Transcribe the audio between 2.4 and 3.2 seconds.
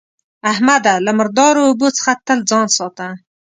ځان ساته.